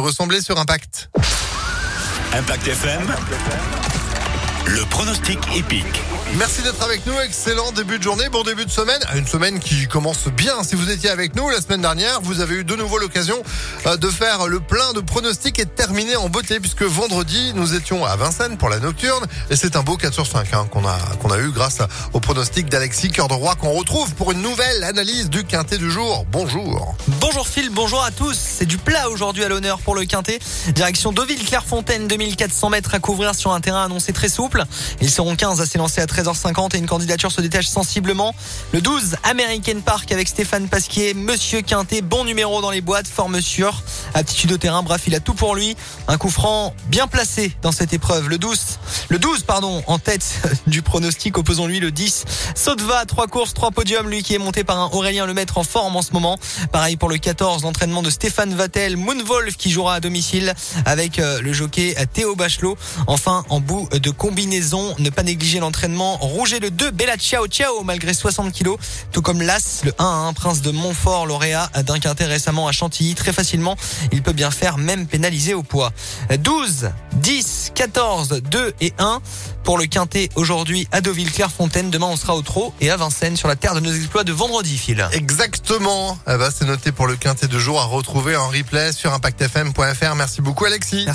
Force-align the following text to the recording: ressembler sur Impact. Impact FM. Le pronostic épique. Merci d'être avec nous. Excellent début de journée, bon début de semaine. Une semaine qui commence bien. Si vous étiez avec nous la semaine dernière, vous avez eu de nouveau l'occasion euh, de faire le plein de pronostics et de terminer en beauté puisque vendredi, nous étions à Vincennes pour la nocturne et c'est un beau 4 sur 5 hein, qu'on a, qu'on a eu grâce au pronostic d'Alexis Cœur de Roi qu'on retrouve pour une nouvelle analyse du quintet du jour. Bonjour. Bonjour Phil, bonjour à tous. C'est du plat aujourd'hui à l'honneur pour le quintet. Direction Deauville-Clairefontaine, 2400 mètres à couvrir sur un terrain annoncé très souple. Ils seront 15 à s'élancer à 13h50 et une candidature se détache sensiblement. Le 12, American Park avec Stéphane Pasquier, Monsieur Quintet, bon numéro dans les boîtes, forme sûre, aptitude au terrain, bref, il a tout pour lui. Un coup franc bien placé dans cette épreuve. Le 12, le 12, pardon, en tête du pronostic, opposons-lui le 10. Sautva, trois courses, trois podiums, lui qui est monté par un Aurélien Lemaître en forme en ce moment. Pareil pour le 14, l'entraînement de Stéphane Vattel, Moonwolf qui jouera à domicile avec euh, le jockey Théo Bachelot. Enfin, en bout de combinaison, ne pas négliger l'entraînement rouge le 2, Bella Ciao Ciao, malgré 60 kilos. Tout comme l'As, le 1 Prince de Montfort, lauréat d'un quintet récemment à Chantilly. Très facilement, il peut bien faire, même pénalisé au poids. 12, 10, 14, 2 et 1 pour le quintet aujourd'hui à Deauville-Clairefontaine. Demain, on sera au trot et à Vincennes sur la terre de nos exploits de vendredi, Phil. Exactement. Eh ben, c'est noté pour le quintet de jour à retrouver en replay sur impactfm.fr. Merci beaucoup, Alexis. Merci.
ressembler 0.00 0.40
sur 0.40 0.58
Impact. 0.58 1.10
Impact 2.32 2.68
FM. 2.68 3.02
Le 4.66 4.84
pronostic 4.86 5.38
épique. 5.56 6.00
Merci 6.38 6.62
d'être 6.62 6.82
avec 6.82 7.04
nous. 7.06 7.18
Excellent 7.18 7.72
début 7.72 7.98
de 7.98 8.04
journée, 8.04 8.28
bon 8.28 8.44
début 8.44 8.64
de 8.64 8.70
semaine. 8.70 9.00
Une 9.16 9.26
semaine 9.26 9.58
qui 9.58 9.88
commence 9.88 10.28
bien. 10.28 10.62
Si 10.62 10.76
vous 10.76 10.88
étiez 10.88 11.10
avec 11.10 11.34
nous 11.34 11.48
la 11.50 11.60
semaine 11.60 11.80
dernière, 11.80 12.20
vous 12.22 12.40
avez 12.40 12.56
eu 12.56 12.64
de 12.64 12.76
nouveau 12.76 12.98
l'occasion 12.98 13.42
euh, 13.86 13.96
de 13.96 14.08
faire 14.08 14.46
le 14.46 14.60
plein 14.60 14.92
de 14.92 15.00
pronostics 15.00 15.58
et 15.58 15.64
de 15.64 15.70
terminer 15.70 16.14
en 16.14 16.28
beauté 16.28 16.60
puisque 16.60 16.82
vendredi, 16.82 17.52
nous 17.56 17.74
étions 17.74 18.06
à 18.06 18.14
Vincennes 18.14 18.58
pour 18.58 18.68
la 18.68 18.78
nocturne 18.78 19.26
et 19.50 19.56
c'est 19.56 19.74
un 19.74 19.82
beau 19.82 19.96
4 19.96 20.14
sur 20.14 20.26
5 20.26 20.54
hein, 20.54 20.68
qu'on 20.70 20.86
a, 20.86 20.96
qu'on 21.20 21.30
a 21.32 21.38
eu 21.38 21.50
grâce 21.50 21.78
au 22.12 22.20
pronostic 22.20 22.68
d'Alexis 22.68 23.10
Cœur 23.10 23.26
de 23.26 23.34
Roi 23.34 23.56
qu'on 23.56 23.72
retrouve 23.72 24.14
pour 24.14 24.30
une 24.30 24.40
nouvelle 24.40 24.84
analyse 24.84 25.30
du 25.30 25.42
quintet 25.42 25.78
du 25.78 25.90
jour. 25.90 26.26
Bonjour. 26.30 26.94
Bonjour 27.20 27.48
Phil, 27.48 27.70
bonjour 27.70 28.04
à 28.04 28.12
tous. 28.12 28.38
C'est 28.38 28.66
du 28.66 28.78
plat 28.78 29.10
aujourd'hui 29.10 29.42
à 29.42 29.48
l'honneur 29.48 29.80
pour 29.80 29.96
le 29.96 30.04
quintet. 30.04 30.38
Direction 30.68 31.12
Deauville-Clairefontaine, 31.12 32.06
2400 32.06 32.70
mètres 32.70 32.94
à 32.94 33.00
couvrir 33.00 33.34
sur 33.34 33.52
un 33.52 33.60
terrain 33.60 33.84
annoncé 33.84 34.12
très 34.12 34.28
souple. 34.28 34.64
Ils 35.00 35.10
seront 35.10 35.34
15 35.34 35.60
à 35.60 35.66
s'élancer 35.66 36.00
à 36.00 36.06
13h50 36.20 36.76
et 36.76 36.78
une 36.78 36.86
candidature 36.86 37.32
se 37.32 37.40
détache 37.40 37.66
sensiblement. 37.66 38.34
Le 38.72 38.80
12, 38.80 39.16
American 39.22 39.80
Park 39.84 40.12
avec 40.12 40.28
Stéphane 40.28 40.68
Pasquier, 40.68 41.14
Monsieur 41.14 41.62
Quintet, 41.62 42.02
bon 42.02 42.24
numéro 42.24 42.60
dans 42.60 42.70
les 42.70 42.80
boîtes, 42.80 43.08
forme 43.08 43.40
sûre, 43.40 43.82
aptitude 44.14 44.52
au 44.52 44.58
terrain, 44.58 44.82
bref, 44.82 45.02
il 45.06 45.14
a 45.14 45.20
tout 45.20 45.34
pour 45.34 45.54
lui. 45.54 45.76
Un 46.08 46.18
coup 46.18 46.30
franc 46.30 46.74
bien 46.88 47.06
placé 47.06 47.56
dans 47.62 47.72
cette 47.72 47.92
épreuve. 47.92 48.28
Le 48.28 48.38
12, 48.38 48.60
le 49.08 49.18
12, 49.18 49.42
pardon, 49.42 49.82
en 49.86 49.98
tête 49.98 50.40
du 50.66 50.82
pronostic, 50.82 51.38
opposons-lui 51.38 51.80
le 51.80 51.90
10. 51.90 52.24
Sautva, 52.54 53.04
trois 53.06 53.26
courses, 53.26 53.54
trois 53.54 53.70
podiums, 53.70 54.08
lui 54.08 54.22
qui 54.22 54.34
est 54.34 54.38
monté 54.38 54.64
par 54.64 54.78
un 54.78 54.90
Aurélien 54.92 55.26
Lemaître 55.26 55.58
en 55.58 55.64
forme 55.64 55.96
en 55.96 56.02
ce 56.02 56.12
moment. 56.12 56.38
Pareil 56.72 56.96
pour 56.96 57.08
le 57.08 57.18
14, 57.18 57.62
l'entraînement 57.62 58.02
de 58.02 58.10
Stéphane 58.10 58.54
Vattel, 58.54 58.96
Moonwolf 58.96 59.56
qui 59.56 59.70
jouera 59.70 59.94
à 59.94 60.00
domicile 60.00 60.54
avec 60.84 61.18
euh, 61.18 61.40
le 61.40 61.52
jockey 61.52 61.94
Théo 62.12 62.34
Bachelot. 62.34 62.76
Enfin, 63.06 63.44
en 63.48 63.60
bout 63.60 63.88
de 63.92 64.10
combinaison, 64.10 64.94
ne 64.98 65.10
pas 65.10 65.22
négliger 65.22 65.60
l'entraînement 65.60 66.16
rouge 66.16 66.54
le 66.60 66.70
2, 66.70 66.90
Bella 66.90 67.16
Ciao 67.16 67.46
Ciao, 67.46 67.82
malgré 67.84 68.14
60 68.14 68.52
kilos. 68.52 68.78
Tout 69.12 69.22
comme 69.22 69.42
l'As, 69.42 69.82
le 69.84 69.92
1 69.98 70.32
Prince 70.34 70.62
de 70.62 70.70
Montfort, 70.70 71.26
lauréat 71.26 71.70
d'un 71.84 71.98
quintet 71.98 72.24
récemment 72.24 72.68
à 72.68 72.72
Chantilly. 72.72 73.14
Très 73.14 73.32
facilement, 73.32 73.76
il 74.12 74.22
peut 74.22 74.32
bien 74.32 74.50
faire, 74.50 74.78
même 74.78 75.06
pénalisé 75.06 75.54
au 75.54 75.62
poids. 75.62 75.92
12, 76.38 76.90
10, 77.14 77.72
14, 77.74 78.42
2 78.50 78.74
et 78.80 78.92
1 78.98 79.20
pour 79.64 79.78
le 79.78 79.86
quintet 79.86 80.28
aujourd'hui 80.36 80.88
à 80.92 81.00
Deauville-Clairefontaine. 81.00 81.90
Demain, 81.90 82.06
on 82.06 82.16
sera 82.16 82.34
au 82.34 82.42
trot 82.42 82.74
et 82.80 82.90
à 82.90 82.96
Vincennes 82.96 83.36
sur 83.36 83.48
la 83.48 83.56
terre 83.56 83.74
de 83.74 83.80
nos 83.80 83.92
exploits 83.92 84.24
de 84.24 84.32
vendredi, 84.32 84.76
Phil. 84.76 85.06
Exactement. 85.12 86.18
Eh 86.26 86.36
ben, 86.36 86.50
c'est 86.54 86.66
noté 86.66 86.92
pour 86.92 87.06
le 87.06 87.16
quintet 87.16 87.46
de 87.46 87.58
jour 87.58 87.80
à 87.80 87.84
retrouver 87.84 88.36
en 88.36 88.48
replay 88.48 88.92
sur 88.92 89.12
impactfm.fr. 89.12 90.14
Merci 90.14 90.40
beaucoup, 90.42 90.64
Alexis. 90.64 90.90
Merci. 90.90 91.06